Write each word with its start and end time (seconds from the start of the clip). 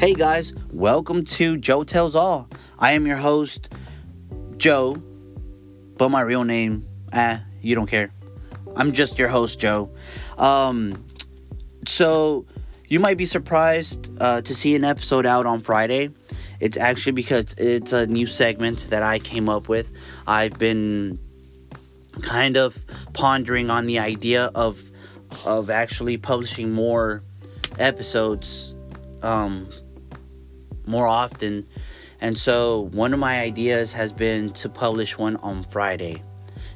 Hey 0.00 0.14
guys, 0.14 0.54
welcome 0.70 1.26
to 1.26 1.58
Joe 1.58 1.84
Tells 1.84 2.14
All. 2.14 2.48
I 2.78 2.92
am 2.92 3.06
your 3.06 3.18
host, 3.18 3.70
Joe, 4.56 4.94
but 5.98 6.08
my 6.08 6.22
real 6.22 6.42
name, 6.42 6.88
eh, 7.12 7.40
you 7.60 7.74
don't 7.74 7.86
care. 7.86 8.10
I'm 8.74 8.92
just 8.92 9.18
your 9.18 9.28
host, 9.28 9.60
Joe. 9.60 9.90
Um, 10.38 11.04
so 11.86 12.46
you 12.88 12.98
might 12.98 13.18
be 13.18 13.26
surprised 13.26 14.10
uh, 14.18 14.40
to 14.40 14.54
see 14.54 14.74
an 14.74 14.84
episode 14.84 15.26
out 15.26 15.44
on 15.44 15.60
Friday. 15.60 16.08
It's 16.60 16.78
actually 16.78 17.12
because 17.12 17.54
it's 17.58 17.92
a 17.92 18.06
new 18.06 18.26
segment 18.26 18.86
that 18.88 19.02
I 19.02 19.18
came 19.18 19.50
up 19.50 19.68
with. 19.68 19.92
I've 20.26 20.58
been 20.58 21.18
kind 22.22 22.56
of 22.56 22.74
pondering 23.12 23.68
on 23.68 23.84
the 23.84 23.98
idea 23.98 24.46
of 24.54 24.82
of 25.44 25.68
actually 25.68 26.16
publishing 26.16 26.72
more 26.72 27.22
episodes 27.78 28.74
um, 29.22 29.68
more 30.90 31.06
often. 31.06 31.66
And 32.20 32.36
so 32.36 32.88
one 32.92 33.14
of 33.14 33.20
my 33.20 33.40
ideas 33.40 33.92
has 33.92 34.12
been 34.12 34.50
to 34.54 34.68
publish 34.68 35.16
one 35.16 35.36
on 35.36 35.64
Friday. 35.64 36.22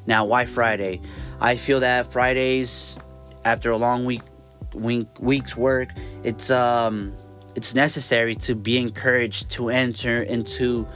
Now, 0.07 0.25
why 0.25 0.45
Friday? 0.45 1.01
I 1.39 1.57
feel 1.57 1.79
that 1.81 2.11
Fridays, 2.11 2.97
after 3.43 3.71
a 3.71 3.77
long 3.77 4.05
week, 4.05 4.21
week 4.73 5.07
week's 5.19 5.55
work, 5.55 5.89
it's 6.23 6.49
um, 6.49 7.13
it's 7.55 7.73
necessary 7.73 8.35
to 8.35 8.55
be 8.55 8.77
encouraged 8.77 9.49
to 9.51 9.69
enter 9.69 10.23
into 10.23 10.87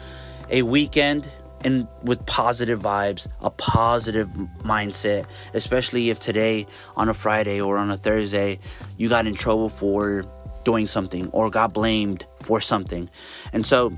a 0.50 0.62
weekend 0.64 1.30
and 1.64 1.88
with 2.04 2.26
positive 2.26 2.82
vibes, 2.82 3.28
a 3.42 3.50
positive 3.50 4.30
mindset, 4.64 5.26
especially 5.54 6.10
if 6.10 6.20
today 6.20 6.66
on 6.96 7.10
a 7.10 7.14
Friday 7.14 7.60
or 7.60 7.78
on 7.78 7.92
a 7.92 7.98
Thursday 7.98 8.60
you 8.98 9.10
got 9.10 9.28
in 9.28 9.36
trouble 9.36 9.70
for 9.70 10.24
doing 10.64 10.88
something 10.88 11.30
or 11.30 11.50
got 11.50 11.74
blamed 11.74 12.26
for 12.42 12.62
something. 12.62 13.10
And 13.54 13.66
so 13.66 13.94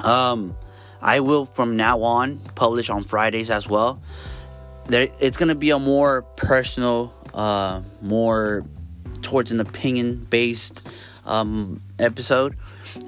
um 0.00 0.56
I 1.00 1.20
will 1.20 1.46
from 1.46 1.76
now 1.76 2.02
on 2.02 2.38
publish 2.54 2.88
on 2.90 3.04
Fridays 3.04 3.50
as 3.50 3.68
well. 3.68 4.02
There 4.86 5.08
it's 5.20 5.36
going 5.36 5.48
to 5.48 5.54
be 5.54 5.70
a 5.70 5.78
more 5.78 6.22
personal 6.36 7.12
uh 7.34 7.82
more 8.00 8.64
towards 9.22 9.52
an 9.52 9.60
opinion 9.60 10.26
based 10.30 10.82
um 11.24 11.80
episode. 11.98 12.56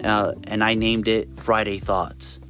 Uh, 0.03 0.33
and 0.45 0.65
I 0.65 0.75
named 0.75 1.06
it 1.06 1.28
Friday 1.37 1.78
Thoughts. 1.78 2.41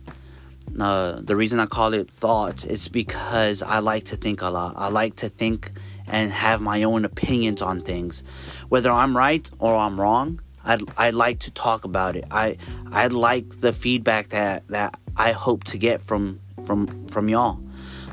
Uh, 0.78 1.20
the 1.22 1.36
reason 1.36 1.58
I 1.58 1.66
call 1.66 1.94
it 1.94 2.10
thoughts 2.10 2.64
is 2.64 2.88
because 2.88 3.62
I 3.62 3.78
like 3.78 4.04
to 4.06 4.16
think 4.16 4.42
a 4.42 4.48
lot. 4.48 4.74
I 4.76 4.88
like 4.88 5.16
to 5.16 5.28
think 5.28 5.70
and 6.06 6.32
have 6.32 6.60
my 6.60 6.82
own 6.82 7.04
opinions 7.04 7.62
on 7.62 7.80
things. 7.80 8.22
Whether 8.68 8.90
I'm 8.90 9.16
right 9.16 9.50
or 9.58 9.76
I'm 9.76 10.00
wrong, 10.00 10.40
I'd, 10.64 10.82
I'd 10.96 11.14
like 11.14 11.40
to 11.40 11.50
talk 11.50 11.84
about 11.84 12.16
it. 12.16 12.24
I 12.30 12.58
I 12.90 13.06
like 13.06 13.60
the 13.60 13.72
feedback 13.72 14.30
that, 14.30 14.66
that 14.68 14.98
I 15.16 15.32
hope 15.32 15.64
to 15.64 15.78
get 15.78 16.02
from 16.02 16.40
from 16.64 17.06
from 17.08 17.28
y'all, 17.28 17.60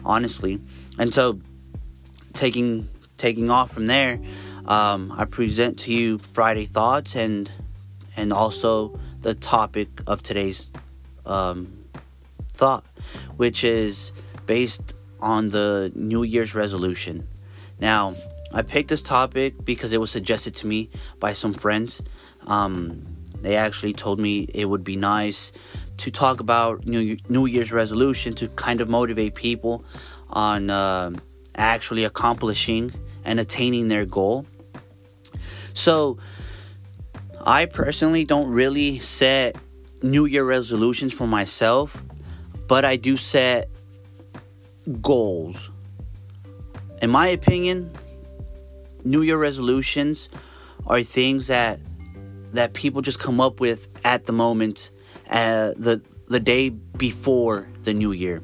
honestly. 0.06 0.62
And 1.00 1.14
so 1.14 1.40
taking 2.34 2.90
taking 3.18 3.50
off 3.50 3.72
from 3.72 3.88
there, 3.88 4.20
um, 4.66 5.12
I 5.18 5.26
present 5.26 5.80
to 5.80 5.94
you 5.94 6.18
Friday 6.20 6.66
thoughts 6.66 7.16
and 7.16 7.52
and 8.16 8.32
also 8.32 9.00
the 9.22 9.34
topic 9.34 9.90
of 10.06 10.22
today's 10.22 10.72
um, 11.26 11.86
thought, 12.52 12.86
which 13.38 13.64
is 13.64 14.14
based 14.46 14.94
on 15.20 15.50
the 15.50 15.92
New 15.96 16.24
Year's 16.24 16.54
resolution. 16.54 17.28
Now, 17.84 18.16
I 18.54 18.62
picked 18.62 18.88
this 18.88 19.02
topic 19.02 19.66
because 19.66 19.92
it 19.92 20.00
was 20.00 20.10
suggested 20.10 20.56
to 20.56 20.68
me 20.68 20.90
by 21.20 21.34
some 21.34 21.54
friends. 21.54 22.02
Um, 22.48 23.06
they 23.42 23.58
actually 23.58 23.94
told 23.94 24.22
me 24.22 24.48
it 24.54 24.66
would 24.66 24.86
be 24.86 24.96
nice 24.96 25.52
to 25.98 26.10
talk 26.10 26.40
about 26.40 26.88
New, 26.88 27.46
Year's 27.46 27.74
resolution 27.74 28.34
to 28.36 28.48
kind 28.48 28.80
of 28.80 28.88
motivate 28.88 29.36
people 29.36 29.84
on 30.30 30.70
uh, 30.70 31.12
actually 31.56 32.06
accomplishing 32.06 32.94
and 33.26 33.38
attaining 33.38 33.90
their 33.90 34.06
goal. 34.06 34.46
So, 35.74 36.18
I 37.46 37.66
personally 37.66 38.24
don't 38.24 38.48
really 38.48 39.00
set 39.00 39.58
New 40.02 40.24
Year 40.24 40.46
resolutions 40.46 41.14
for 41.14 41.28
myself 41.28 42.02
but 42.68 42.86
I 42.86 42.96
do 42.96 43.18
set 43.18 43.70
goals. 45.02 45.70
In 47.02 47.10
my 47.10 47.28
opinion, 47.28 47.92
New 49.04 49.22
Year 49.22 49.38
resolutions 49.38 50.30
are 50.88 51.04
things 51.04 51.48
that 51.48 51.80
that 52.54 52.74
people 52.74 53.02
just 53.02 53.20
come 53.20 53.42
up 53.42 53.60
with 53.60 53.90
at 54.04 54.26
the 54.26 54.32
moment, 54.32 54.92
uh, 55.30 55.74
the 55.76 56.02
the 56.28 56.40
day 56.40 56.70
before 56.70 57.68
the 57.84 57.94
New 57.94 58.12
Year. 58.12 58.42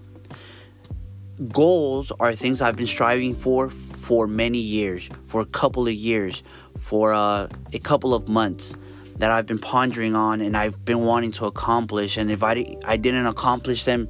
Goals 1.48 2.12
are 2.20 2.36
things 2.36 2.62
I've 2.62 2.76
been 2.76 2.88
striving 2.88 3.34
for 3.34 3.70
for 3.70 4.28
many 4.28 4.58
years, 4.58 5.10
for 5.26 5.40
a 5.40 5.46
couple 5.46 5.88
of 5.88 5.94
years, 5.94 6.44
for 6.80 7.14
uh, 7.14 7.48
a 7.72 7.80
couple 7.80 8.14
of 8.14 8.28
months 8.28 8.76
that 9.20 9.32
I've 9.32 9.46
been 9.46 9.60
pondering 9.60 10.16
on 10.16 10.42
and 10.42 10.58
I've 10.58 10.84
been 10.84 11.02
wanting 11.02 11.32
to 11.34 11.46
accomplish. 11.46 12.18
And 12.18 12.32
if 12.32 12.42
I, 12.42 12.78
I 12.86 12.98
didn't 12.98 13.28
accomplish 13.28 13.86
them 13.86 14.10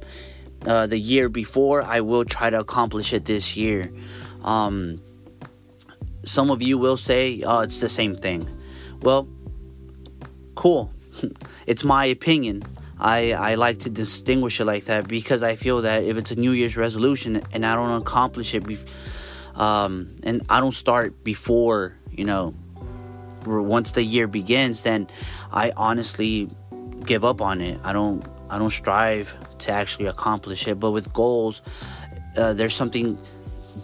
uh, 0.66 0.86
the 0.86 0.98
year 0.98 1.28
before, 1.28 1.82
I 1.82 2.00
will 2.00 2.24
try 2.24 2.48
to 2.48 2.60
accomplish 2.60 3.12
it 3.12 3.24
this 3.24 3.56
year. 3.56 3.92
Um, 4.42 5.00
some 6.24 6.50
of 6.50 6.62
you 6.62 6.78
will 6.78 6.96
say, 6.96 7.42
oh, 7.46 7.60
it's 7.60 7.80
the 7.80 7.88
same 7.88 8.14
thing. 8.14 8.48
Well, 9.02 9.28
cool. 10.54 10.92
it's 11.66 11.84
my 11.84 12.04
opinion. 12.06 12.62
I, 12.98 13.32
I 13.32 13.54
like 13.54 13.78
to 13.80 13.90
distinguish 13.90 14.60
it 14.60 14.66
like 14.66 14.84
that 14.84 15.08
because 15.08 15.42
I 15.42 15.56
feel 15.56 15.82
that 15.82 16.04
if 16.04 16.16
it's 16.18 16.30
a 16.30 16.36
New 16.36 16.52
Year's 16.52 16.76
resolution 16.76 17.42
and 17.52 17.64
I 17.64 17.74
don't 17.74 18.02
accomplish 18.02 18.54
it, 18.54 18.64
um, 19.54 20.16
and 20.22 20.42
I 20.50 20.60
don't 20.60 20.74
start 20.74 21.24
before, 21.24 21.96
you 22.10 22.24
know, 22.24 22.54
once 23.46 23.92
the 23.92 24.02
year 24.02 24.26
begins, 24.26 24.82
then 24.82 25.08
I 25.50 25.72
honestly 25.76 26.50
give 27.04 27.24
up 27.24 27.40
on 27.40 27.60
it. 27.60 27.80
I 27.82 27.92
don't 27.92 28.26
I 28.50 28.58
don't 28.58 28.70
strive 28.70 29.32
to 29.60 29.72
actually 29.72 30.06
accomplish 30.06 30.66
it. 30.66 30.80
But 30.80 30.90
with 30.90 31.12
goals, 31.12 31.62
uh, 32.36 32.52
there's 32.52 32.74
something 32.74 33.18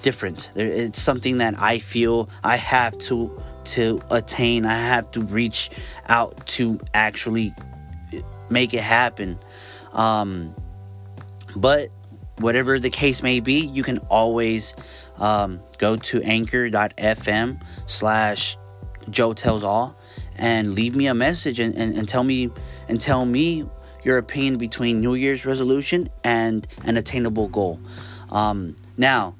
different. 0.03 0.51
It's 0.55 1.01
something 1.01 1.39
that 1.39 1.61
I 1.61 1.79
feel 1.79 2.29
I 2.43 2.57
have 2.57 2.97
to 2.99 3.43
to 3.67 4.01
attain. 4.11 4.65
I 4.65 4.75
have 4.75 5.11
to 5.13 5.23
reach 5.23 5.71
out 6.09 6.47
to 6.49 6.81
actually 6.95 7.55
make 8.49 8.75
it 8.75 8.83
happen. 8.83 9.39
Um, 9.93 10.55
but 11.57 11.91
whatever 12.39 12.79
the 12.79 12.91
case 12.91 13.23
may 13.23 13.41
be, 13.41 13.67
you 13.67 13.83
can 13.83 13.99
always 14.11 14.75
um, 15.19 15.61
go 15.79 15.97
to 15.97 16.23
anchor.fm 16.23 17.61
slash 17.87 18.57
Joe 19.11 19.33
Tells 19.33 19.65
All 19.65 19.99
and 20.37 20.75
leave 20.75 20.95
me 20.95 21.07
a 21.07 21.15
message 21.15 21.59
and, 21.59 21.75
and, 21.77 21.97
and 21.97 22.09
tell 22.09 22.25
me 22.25 22.51
and 22.89 23.01
tell 23.01 23.25
me 23.25 23.67
your 24.05 24.19
opinion 24.19 24.59
between 24.59 25.01
New 25.01 25.15
Year's 25.15 25.45
resolution 25.45 26.09
and 26.23 26.67
an 26.85 26.97
attainable 26.97 27.49
goal. 27.49 27.81
Um, 28.31 28.77
now, 28.97 29.35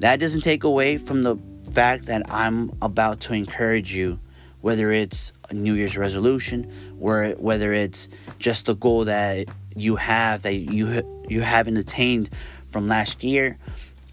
that 0.00 0.20
doesn't 0.20 0.42
take 0.42 0.64
away 0.64 0.98
from 0.98 1.22
the 1.22 1.36
fact 1.72 2.06
that 2.06 2.22
I'm 2.32 2.72
about 2.82 3.20
to 3.20 3.34
encourage 3.34 3.94
you, 3.94 4.18
whether 4.60 4.92
it's 4.92 5.32
a 5.50 5.54
New 5.54 5.74
Year's 5.74 5.96
resolution 5.96 6.72
or 7.00 7.30
whether 7.38 7.72
it's 7.72 8.08
just 8.38 8.66
the 8.66 8.74
goal 8.74 9.04
that 9.04 9.46
you 9.74 9.96
have 9.96 10.42
that 10.42 10.54
you 10.54 11.02
you 11.28 11.42
haven't 11.42 11.76
attained 11.76 12.30
from 12.70 12.88
last 12.88 13.22
year. 13.22 13.58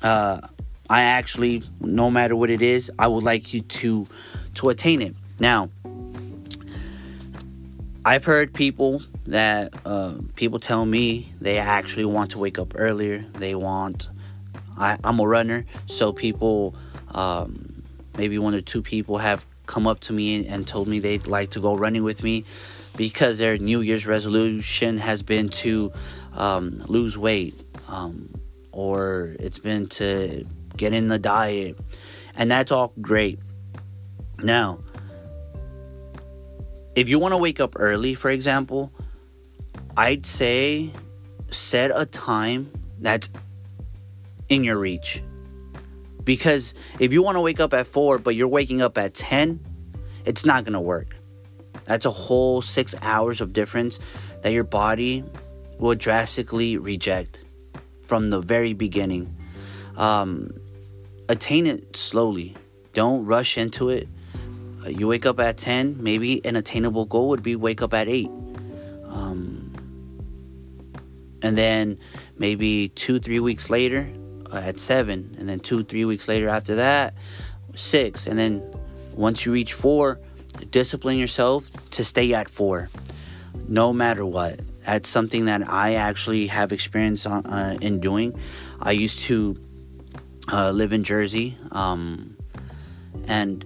Uh, 0.02 0.42
I 0.90 1.04
actually, 1.04 1.64
no 1.80 2.12
matter 2.12 2.36
what 2.36 2.50
it 2.50 2.62
is, 2.62 2.92
I 3.00 3.08
would 3.08 3.24
like 3.24 3.54
you 3.54 3.62
to 3.62 4.08
to 4.56 4.70
attain 4.70 5.02
it. 5.02 5.16
Now, 5.40 5.70
I've 8.06 8.26
heard 8.26 8.54
people 8.54 9.02
that 9.26 9.74
uh, 9.86 10.16
people 10.36 10.60
tell 10.60 10.86
me 10.86 11.34
they 11.40 11.58
actually 11.58 12.06
want 12.06 12.32
to 12.32 12.40
wake 12.40 12.60
up 12.60 12.74
earlier. 12.76 13.26
They 13.34 13.56
want. 13.56 14.10
I, 14.78 14.98
am 15.04 15.20
a 15.20 15.28
runner, 15.28 15.66
so 15.86 16.14
people, 16.14 16.76
um, 17.10 17.84
maybe 18.18 18.38
one 18.38 18.56
or 18.56 18.62
two 18.62 18.82
people 18.82 19.18
have 19.18 19.46
come 19.66 19.88
up 19.88 20.00
to 20.02 20.14
me 20.14 20.36
and, 20.36 20.46
and 20.46 20.68
told 20.68 20.88
me 20.88 21.00
they'd 21.00 21.28
like 21.28 21.52
to 21.52 21.60
go 21.60 21.76
running 21.76 22.04
with 22.04 22.24
me 22.24 22.46
because 22.96 23.38
their 23.38 23.58
New 23.58 23.82
Year's 23.82 24.06
resolution 24.06 24.98
has 24.98 25.24
been 25.24 25.50
to 25.50 25.92
um, 26.34 26.84
lose 26.88 27.18
weight, 27.18 27.56
um, 27.88 28.34
or 28.72 29.36
it's 29.40 29.60
been 29.60 29.88
to 29.88 30.46
get 30.78 30.94
in 30.94 31.08
the 31.08 31.20
diet, 31.20 31.78
and 32.36 32.52
that's 32.52 32.72
all 32.72 32.94
great. 33.02 33.40
Now, 34.40 34.80
if 36.96 37.10
you 37.10 37.20
want 37.20 37.34
to 37.34 37.38
wake 37.38 37.60
up 37.60 37.76
early, 37.78 38.14
for 38.14 38.30
example, 38.30 38.92
I'd 39.98 40.26
say 40.26 40.92
set 41.50 41.92
a 41.94 42.06
time 42.06 42.72
that's 43.00 43.30
in 44.54 44.64
your 44.64 44.78
reach. 44.78 45.24
Because 46.24 46.74
if 47.00 47.12
you 47.12 47.22
want 47.22 47.36
to 47.36 47.42
wake 47.42 47.60
up 47.60 47.74
at 47.74 47.88
4 47.88 48.20
but 48.20 48.36
you're 48.36 48.48
waking 48.48 48.82
up 48.82 48.98
at 48.98 49.14
10, 49.14 49.60
it's 50.26 50.46
not 50.46 50.64
going 50.64 50.74
to 50.74 50.80
work. 50.80 51.16
That's 51.86 52.06
a 52.06 52.12
whole 52.12 52.62
six 52.62 52.96
hours 53.02 53.42
of 53.42 53.52
difference 53.52 54.00
that 54.42 54.54
your 54.54 54.64
body 54.64 55.24
will 55.80 55.96
drastically 55.96 56.78
reject 56.78 57.42
from 58.06 58.30
the 58.30 58.40
very 58.40 58.74
beginning. 58.74 59.36
Um, 59.98 60.52
attain 61.28 61.68
it 61.68 61.98
slowly. 61.98 62.56
Don't 62.94 63.26
rush 63.26 63.58
into 63.58 63.90
it. 63.90 64.08
Uh, 64.86 64.90
you 64.90 65.08
wake 65.08 65.26
up 65.26 65.40
at 65.40 65.58
10, 65.58 66.02
maybe 66.02 66.46
an 66.46 66.56
attainable 66.56 67.06
goal 67.06 67.30
would 67.30 67.44
be 67.44 67.56
wake 67.56 67.82
up 67.82 67.94
at 67.94 68.08
8. 68.08 68.28
Um, 69.08 69.74
and 71.42 71.58
then 71.58 71.98
maybe 72.38 72.90
two, 72.90 73.20
three 73.20 73.40
weeks 73.40 73.70
later 73.70 74.10
at 74.58 74.80
7. 74.80 75.36
And 75.40 75.50
then 75.50 75.60
two, 75.60 75.84
three 75.84 76.06
weeks 76.06 76.28
later 76.28 76.50
after 76.50 76.76
that, 76.76 77.14
6. 77.76 78.28
And 78.28 78.38
then 78.38 78.64
once 79.14 79.46
you 79.46 79.52
reach 79.52 79.74
4, 79.74 80.20
discipline 80.72 81.18
yourself 81.18 81.70
to 81.92 82.04
stay 82.04 82.34
at 82.34 82.50
4 82.50 82.90
no 83.68 83.94
matter 83.94 84.26
what. 84.26 84.60
That's 84.86 85.10
something 85.10 85.46
that 85.46 85.68
I 85.70 85.96
actually 85.96 86.48
have 86.48 86.72
experience 86.72 87.26
on, 87.26 87.46
uh, 87.46 87.78
in 87.82 88.00
doing. 88.00 88.38
I 88.82 88.92
used 88.92 89.20
to 89.22 89.56
uh, 90.52 90.72
live 90.72 90.92
in 90.92 91.04
Jersey, 91.04 91.58
um, 91.72 92.36
and 93.26 93.64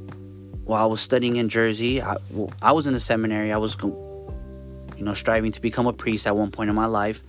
while 0.64 0.84
I 0.84 0.86
was 0.86 1.02
studying 1.02 1.38
in 1.38 1.50
Jersey, 1.50 2.02
I, 2.02 2.18
well, 2.30 2.52
I 2.62 2.72
was 2.74 2.86
in 2.86 2.94
the 2.94 3.00
seminary. 3.00 3.52
I 3.52 3.58
was, 3.58 3.76
you 3.82 5.04
know, 5.04 5.14
striving 5.16 5.52
to 5.54 5.62
become 5.62 5.88
a 5.88 5.94
priest 5.94 6.28
at 6.28 6.36
one 6.36 6.52
point 6.52 6.70
in 6.70 6.76
my 6.76 6.86
life, 6.86 7.24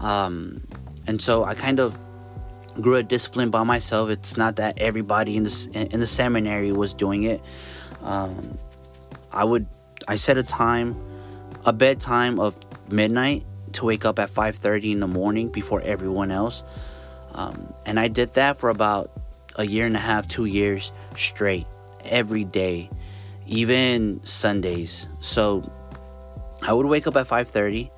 um, 0.00 0.60
and 1.06 1.22
so 1.22 1.44
I 1.44 1.54
kind 1.54 1.80
of 1.80 1.98
grew 2.80 2.96
a 2.96 3.02
discipline 3.02 3.50
by 3.50 3.62
myself. 3.62 4.10
It's 4.10 4.36
not 4.36 4.56
that 4.56 4.78
everybody 4.78 5.36
in 5.36 5.44
the 5.44 5.88
in 5.92 6.00
the 6.00 6.06
seminary 6.06 6.72
was 6.72 6.94
doing 6.94 7.24
it. 7.24 7.40
Um, 8.02 8.58
I 9.32 9.44
would 9.44 9.66
I 10.08 10.16
set 10.16 10.36
a 10.38 10.42
time, 10.42 10.96
a 11.64 11.72
bedtime 11.72 12.38
of 12.38 12.56
midnight 12.88 13.44
to 13.72 13.84
wake 13.84 14.04
up 14.04 14.18
at 14.18 14.30
5:30 14.30 14.92
in 14.92 15.00
the 15.00 15.08
morning 15.08 15.48
before 15.48 15.80
everyone 15.82 16.30
else. 16.30 16.62
Um, 17.32 17.72
and 17.86 18.00
I 18.00 18.08
did 18.08 18.34
that 18.34 18.58
for 18.58 18.70
about 18.70 19.10
a 19.56 19.64
year 19.64 19.86
and 19.86 19.96
a 19.96 20.00
half, 20.00 20.26
two 20.26 20.46
years 20.46 20.92
straight, 21.16 21.66
every 22.04 22.44
day, 22.44 22.90
even 23.46 24.20
Sundays. 24.24 25.08
So 25.20 25.62
I 26.62 26.72
would 26.72 26.86
wake 26.86 27.06
up 27.06 27.16
at 27.16 27.26
5:30. 27.26 27.90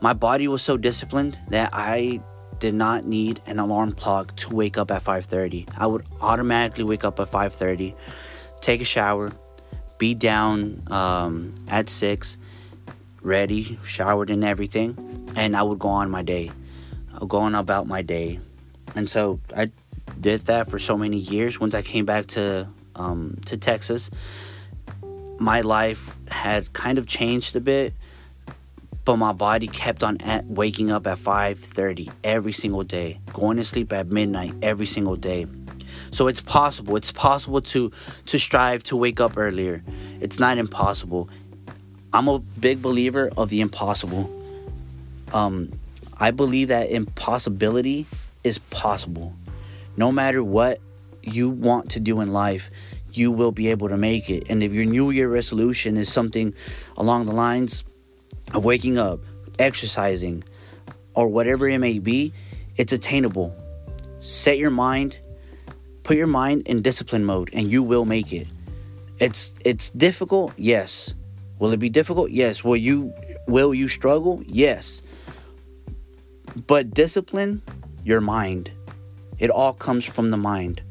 My 0.00 0.12
body 0.12 0.48
was 0.48 0.62
so 0.62 0.76
disciplined 0.76 1.38
that 1.48 1.70
I 1.72 2.20
did 2.58 2.74
not 2.74 3.04
need 3.04 3.40
an 3.46 3.58
alarm 3.58 3.92
clock 3.92 4.34
to 4.36 4.54
wake 4.54 4.78
up 4.78 4.90
at 4.90 5.02
5:30. 5.02 5.66
I 5.76 5.86
would 5.86 6.04
automatically 6.20 6.84
wake 6.84 7.04
up 7.04 7.20
at 7.20 7.30
5:30, 7.30 7.94
take 8.60 8.80
a 8.80 8.84
shower, 8.84 9.32
be 9.98 10.14
down 10.14 10.82
um, 10.90 11.54
at 11.68 11.88
six, 11.88 12.38
ready, 13.22 13.78
showered, 13.84 14.30
and 14.30 14.44
everything, 14.44 15.30
and 15.36 15.56
I 15.56 15.62
would 15.62 15.78
go 15.78 15.88
on 15.88 16.10
my 16.10 16.22
day. 16.22 16.50
I 17.12 17.18
would 17.18 17.28
go 17.28 17.38
on 17.38 17.54
about 17.54 17.86
my 17.86 18.02
day, 18.02 18.40
and 18.94 19.08
so 19.08 19.40
I 19.56 19.70
did 20.20 20.42
that 20.42 20.70
for 20.70 20.78
so 20.78 20.96
many 20.96 21.18
years. 21.18 21.60
Once 21.60 21.74
I 21.74 21.82
came 21.82 22.04
back 22.04 22.26
to 22.28 22.68
um, 22.94 23.38
to 23.46 23.56
Texas, 23.56 24.10
my 25.38 25.60
life 25.60 26.16
had 26.28 26.72
kind 26.72 26.98
of 26.98 27.06
changed 27.06 27.56
a 27.56 27.60
bit, 27.60 27.94
but 29.06 29.16
my 29.16 29.32
body 29.32 29.68
kept 29.68 30.02
on 30.02 30.20
at 30.20 30.44
waking 30.46 30.90
up 30.90 31.06
at 31.06 31.16
5:30 31.18 32.10
every 32.24 32.52
single 32.52 32.82
day, 32.82 33.20
going 33.32 33.56
to 33.56 33.64
sleep 33.64 33.92
at 33.92 34.08
midnight 34.08 34.52
every 34.62 34.84
single 34.84 35.14
day. 35.14 35.46
So 36.10 36.26
it's 36.26 36.40
possible. 36.40 36.96
It's 36.96 37.12
possible 37.12 37.60
to 37.72 37.92
to 38.26 38.38
strive 38.38 38.82
to 38.84 38.96
wake 38.96 39.20
up 39.20 39.38
earlier. 39.38 39.82
It's 40.20 40.40
not 40.40 40.58
impossible. 40.58 41.30
I'm 42.12 42.26
a 42.26 42.40
big 42.40 42.82
believer 42.82 43.30
of 43.36 43.48
the 43.48 43.60
impossible. 43.60 44.28
Um, 45.32 45.72
I 46.18 46.32
believe 46.32 46.68
that 46.68 46.90
impossibility 46.90 48.06
is 48.42 48.58
possible. 48.58 49.34
No 49.96 50.10
matter 50.10 50.42
what 50.42 50.80
you 51.22 51.48
want 51.48 51.90
to 51.90 52.00
do 52.00 52.20
in 52.20 52.32
life, 52.32 52.70
you 53.12 53.30
will 53.30 53.52
be 53.52 53.68
able 53.68 53.88
to 53.88 53.96
make 53.96 54.28
it. 54.28 54.44
And 54.50 54.64
if 54.64 54.72
your 54.72 54.84
New 54.84 55.10
Year 55.10 55.28
resolution 55.28 55.96
is 55.96 56.12
something 56.12 56.54
along 56.96 57.26
the 57.26 57.32
lines 57.32 57.84
of 58.52 58.64
waking 58.64 58.98
up, 58.98 59.20
exercising, 59.58 60.44
or 61.14 61.28
whatever 61.28 61.68
it 61.68 61.78
may 61.78 61.98
be, 61.98 62.32
it's 62.76 62.92
attainable. 62.92 63.54
Set 64.20 64.58
your 64.58 64.70
mind, 64.70 65.18
put 66.02 66.16
your 66.16 66.26
mind 66.26 66.66
in 66.66 66.82
discipline 66.82 67.24
mode, 67.24 67.50
and 67.52 67.70
you 67.70 67.82
will 67.82 68.04
make 68.04 68.32
it. 68.32 68.46
It's 69.18 69.54
it's 69.64 69.90
difficult, 69.90 70.52
yes. 70.56 71.14
Will 71.58 71.72
it 71.72 71.78
be 71.78 71.88
difficult? 71.88 72.30
Yes. 72.30 72.62
Will 72.62 72.76
you 72.76 73.14
will 73.46 73.72
you 73.72 73.88
struggle? 73.88 74.42
Yes. 74.46 75.00
But 76.66 76.92
discipline 76.92 77.62
your 78.04 78.20
mind. 78.20 78.70
It 79.38 79.50
all 79.50 79.72
comes 79.72 80.04
from 80.04 80.30
the 80.30 80.36
mind. 80.36 80.82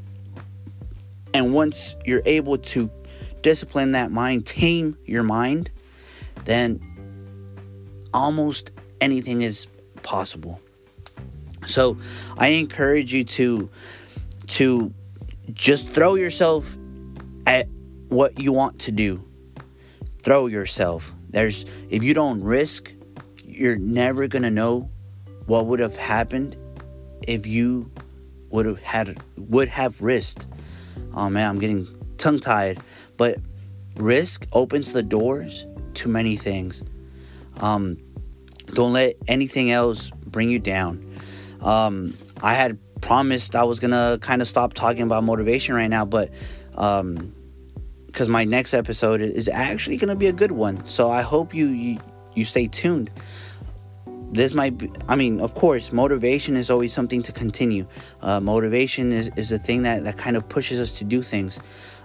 And 1.34 1.54
once 1.54 1.96
you're 2.06 2.22
able 2.26 2.58
to 2.58 2.90
discipline 3.42 3.92
that 3.92 4.12
mind, 4.12 4.46
tame 4.46 4.98
your 5.06 5.24
mind, 5.24 5.70
then 6.46 6.80
almost 8.16 8.72
anything 9.02 9.42
is 9.42 9.68
possible. 10.02 10.62
So 11.66 11.98
I 12.38 12.48
encourage 12.48 13.14
you 13.14 13.24
to 13.26 13.70
to 14.48 14.94
just 15.52 15.88
throw 15.88 16.16
yourself 16.16 16.78
at 17.46 17.68
what 18.08 18.40
you 18.40 18.54
want 18.54 18.80
to 18.80 18.92
do. 18.92 19.24
Throw 20.24 20.48
yourself. 20.48 21.12
There's 21.30 21.66
if 21.90 22.04
you 22.04 22.14
don't 22.14 22.42
risk, 22.42 22.94
you're 23.44 23.78
never 23.78 24.28
going 24.28 24.44
to 24.44 24.52
know 24.52 24.90
what 25.46 25.66
would 25.68 25.80
have 25.80 25.98
happened 25.98 26.56
if 27.28 27.46
you 27.46 27.92
would 28.50 28.66
have 28.66 28.80
had 28.80 29.22
would 29.38 29.68
have 29.68 30.02
risked. 30.02 30.48
Oh 31.14 31.30
man, 31.30 31.50
I'm 31.50 31.60
getting 31.60 31.88
tongue 32.18 32.40
tied, 32.40 32.80
but 33.18 33.38
risk 33.98 34.46
opens 34.54 34.94
the 34.94 35.04
doors 35.04 35.66
to 35.96 36.10
many 36.10 36.36
things. 36.36 36.84
Um, 37.60 37.98
don't 38.74 38.94
let 38.94 39.16
anything 39.28 39.72
else 39.72 40.12
bring 40.26 40.50
you 40.50 40.60
down. 40.60 41.20
Um, 41.62 42.16
I 42.42 42.54
had 42.54 42.78
promised 43.02 43.56
I 43.56 43.64
was 43.64 43.80
gonna 43.80 44.18
kind 44.22 44.42
of 44.42 44.48
stop 44.48 44.74
talking 44.74 45.04
about 45.04 45.24
motivation 45.24 45.76
right 45.76 45.88
now, 45.88 46.06
but 46.06 46.32
um, 46.76 47.34
because 48.08 48.28
my 48.30 48.46
next 48.46 48.74
episode 48.74 49.22
is 49.22 49.48
actually 49.48 49.98
gonna 49.98 50.16
be 50.16 50.28
a 50.28 50.34
good 50.34 50.52
one, 50.52 50.88
so 50.88 51.10
I 51.10 51.22
hope 51.22 51.54
you 51.54 51.68
you, 51.68 52.00
you 52.34 52.46
stay 52.46 52.68
tuned. 52.68 53.10
This 54.32 54.54
might 54.54 54.78
be, 54.78 54.92
I 55.08 55.16
mean, 55.16 55.40
of 55.40 55.54
course, 55.54 55.94
motivation 55.94 56.58
is 56.58 56.70
always 56.70 56.92
something 56.92 57.22
to 57.24 57.32
continue. 57.32 57.88
Uh, 58.22 58.40
motivation 58.42 59.14
is, 59.14 59.30
is 59.38 59.52
a 59.52 59.60
thing 59.60 59.84
that, 59.84 60.04
that 60.04 60.18
kind 60.18 60.36
of 60.36 60.50
pushes 60.50 60.78
us 60.80 60.92
to 60.94 61.06
do 61.06 61.22
things. 61.22 61.58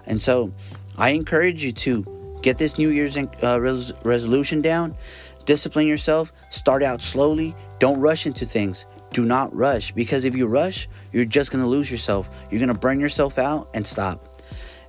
And 0.07 0.23
so 0.23 0.53
I 0.97 1.11
encourage 1.11 1.65
you 1.65 1.73
to 1.73 2.39
get 2.43 2.59
this 2.59 2.79
New 2.79 2.91
Year's 2.91 3.17
uh, 3.17 3.61
res- 3.61 3.93
resolution 4.05 4.61
down, 4.61 4.95
discipline 5.45 5.87
yourself, 5.87 6.33
start 6.51 6.83
out 6.83 7.03
slowly, 7.03 7.55
don't 7.79 8.01
rush 8.01 8.27
into 8.27 8.47
things. 8.47 8.87
Do 9.13 9.25
not 9.25 9.55
rush 9.55 9.91
because 9.93 10.25
if 10.25 10.37
you 10.37 10.47
rush, 10.47 10.89
you're 11.13 11.25
just 11.25 11.51
going 11.51 11.65
to 11.65 11.69
lose 11.69 11.91
yourself. 11.91 12.31
You're 12.51 12.61
going 12.61 12.73
to 12.73 12.79
burn 12.79 13.01
yourself 13.01 13.39
out 13.39 13.69
and 13.75 13.85
stop. 13.85 14.43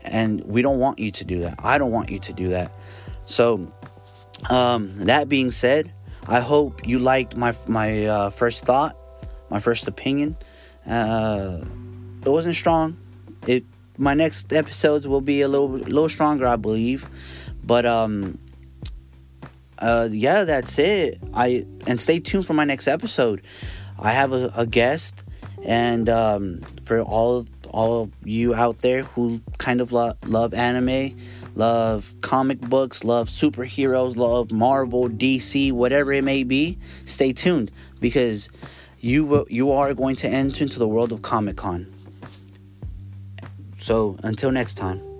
And 0.03 0.43
we 0.46 0.62
don't 0.62 0.79
want 0.79 1.00
you 1.00 1.12
to 1.12 1.25
do 1.25 1.39
that. 1.39 1.55
I 1.60 1.77
don't 1.77 1.91
want 1.91 2.10
you 2.12 2.20
to 2.20 2.34
do 2.34 2.50
that. 2.50 2.72
So, 3.25 3.72
um, 4.50 4.96
that 5.05 5.29
being 5.29 5.51
said, 5.51 5.91
I 6.27 6.39
hope 6.39 6.88
you 6.88 7.00
liked 7.00 7.36
my 7.36 7.55
my 7.67 8.05
uh, 8.05 8.29
first 8.29 8.65
thought, 8.65 8.96
my 9.50 9.60
first 9.60 9.88
opinion. 9.88 10.38
Uh, 10.86 11.62
it 12.24 12.29
wasn't 12.29 12.55
strong. 12.55 12.98
It 13.48 13.65
my 13.98 14.13
next 14.13 14.53
episodes 14.53 15.08
will 15.08 15.22
be 15.22 15.41
a 15.41 15.48
little 15.48 15.70
little 15.70 16.10
stronger, 16.10 16.48
I 16.48 16.55
believe. 16.55 17.08
But 17.63 17.86
um, 17.86 18.39
uh, 19.82 20.08
yeah, 20.12 20.44
that's 20.44 20.78
it. 20.80 21.20
I 21.34 21.66
and 21.88 22.00
stay 22.00 22.20
tuned 22.20 22.46
for 22.46 22.54
my 22.54 22.64
next 22.64 22.88
episode. 22.88 23.42
I 24.00 24.12
have 24.12 24.32
a, 24.32 24.52
a 24.56 24.66
guest, 24.66 25.24
and 25.64 26.08
um, 26.08 26.62
for 26.86 27.02
all 27.02 27.48
all 27.72 28.12
you 28.24 28.54
out 28.54 28.80
there 28.80 29.04
who 29.04 29.42
kind 29.58 29.82
of 29.82 29.92
lo- 29.92 30.14
love 30.26 30.54
anime, 30.54 31.18
love 31.56 32.14
comic 32.22 32.60
books, 32.62 33.04
love 33.04 33.28
superheroes, 33.28 34.16
love 34.16 34.52
Marvel, 34.52 35.10
DC, 35.10 35.72
whatever 35.72 36.14
it 36.14 36.24
may 36.24 36.44
be, 36.44 36.78
stay 37.06 37.34
tuned 37.34 37.72
because 38.00 38.50
you 39.00 39.46
you 39.50 39.72
are 39.72 39.94
going 39.94 40.16
to 40.18 40.28
enter 40.30 40.64
into 40.64 40.78
the 40.78 40.88
world 40.88 41.12
of 41.12 41.22
Comic 41.22 41.58
Con. 41.58 41.92
So 43.80 44.18
until 44.24 44.52
next 44.52 44.76
time. 44.76 45.11